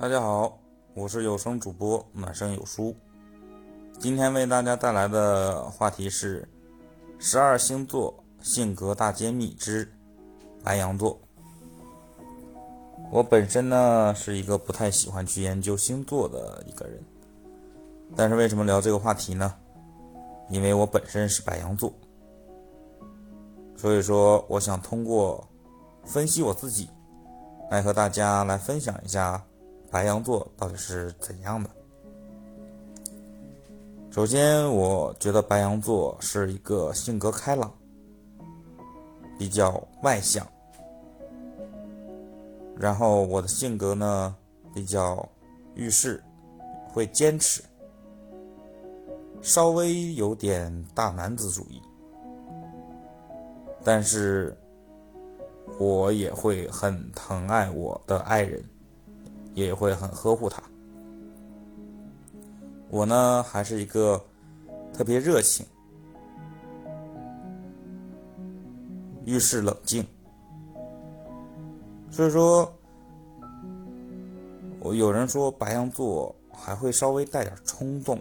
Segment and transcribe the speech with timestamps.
[0.00, 0.56] 大家好，
[0.94, 2.94] 我是有声主播满声有书。
[3.98, 6.48] 今天为大家带来的话题是
[7.18, 9.92] 十二星座性格大揭秘之
[10.62, 11.18] 白羊座。
[13.10, 17.02] 我本身呢是一个不太喜欢去研究星座的一个人，
[18.14, 19.52] 但是为什么聊这个话题呢？
[20.48, 21.92] 因为我本身是白羊座，
[23.76, 25.44] 所以说我想通过
[26.04, 26.88] 分析我自己，
[27.68, 29.44] 来和大家来分享一下。
[29.90, 31.70] 白羊座到底是怎样的？
[34.10, 37.72] 首先，我觉得白羊座是一个性格开朗、
[39.38, 40.44] 比较外向，
[42.76, 44.34] 然后我的性格呢
[44.74, 45.26] 比较
[45.74, 46.22] 遇事
[46.88, 47.62] 会坚持，
[49.40, 51.80] 稍微有点大男子主义，
[53.84, 54.56] 但是
[55.78, 58.62] 我也会很疼爱我的爱人。
[59.54, 60.62] 也会很呵护他。
[62.90, 64.18] 我呢，还是一个
[64.94, 65.66] 特别热情、
[69.26, 70.06] 遇事冷静，
[72.10, 72.72] 所以说，
[74.80, 78.18] 我有人说白羊座还会稍微带点冲动，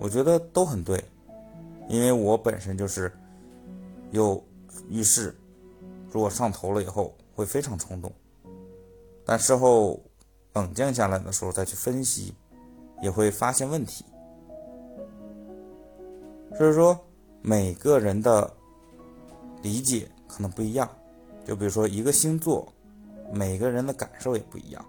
[0.00, 1.02] 我觉得都很对，
[1.88, 3.12] 因为我本身就是
[4.10, 4.42] 有
[4.88, 5.32] 遇事，
[6.10, 8.12] 如果上头了以后会非常冲动。
[9.28, 10.00] 但事后
[10.54, 12.32] 冷静下来的时候再去分析，
[13.02, 14.02] 也会发现问题。
[16.56, 16.98] 所以说，
[17.42, 18.50] 每个人的
[19.60, 20.88] 理解可能不一样。
[21.44, 22.72] 就比如说一个星座，
[23.30, 24.82] 每个人的感受也不一样，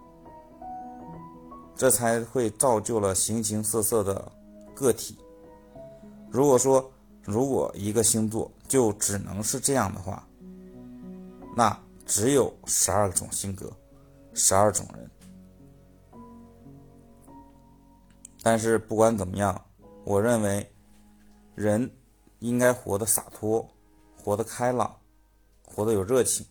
[1.75, 4.31] 这才会造就了形形色色的
[4.73, 5.17] 个体。
[6.29, 6.89] 如果说
[7.25, 10.25] 如果一个星座就只能是这样的话，
[11.57, 13.69] 那只有十二种性格。
[14.39, 15.11] 十二种人，
[18.41, 19.65] 但是不管怎么样，
[20.05, 20.73] 我认为
[21.55, 21.91] 人
[22.39, 23.69] 应该活得洒脱，
[24.17, 24.97] 活得开朗，
[25.65, 26.47] 活得有热情，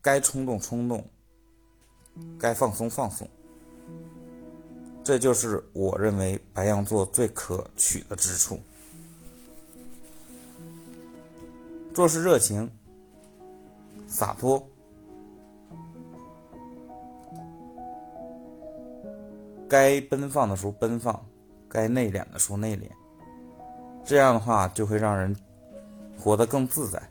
[0.00, 1.06] 该冲动冲动，
[2.38, 3.28] 该放松放松，
[5.04, 8.58] 这就是我认为白羊座最可取的之处。
[11.92, 12.70] 做事热情，
[14.08, 14.66] 洒脱。
[19.68, 21.20] 该奔放的时候奔放，
[21.68, 22.88] 该内敛的时候内敛，
[24.04, 25.34] 这样的话就会让人
[26.18, 27.02] 活得更自在。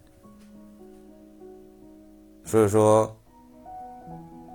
[2.44, 3.14] 所以说，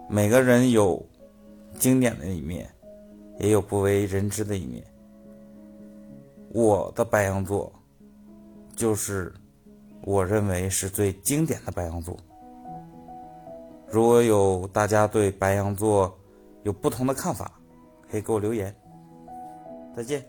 [0.08, 1.04] 每个人有
[1.78, 2.68] 经典的一面，
[3.38, 4.82] 也有不为人知的一面。
[6.52, 7.72] 我的白羊座，
[8.74, 9.32] 就是
[10.02, 12.16] 我认为是最经典的白羊座。
[13.88, 16.16] 如果有大家对白羊座
[16.62, 17.59] 有不同的看法，
[18.10, 18.74] 可以给我留言，
[19.94, 20.24] 再见。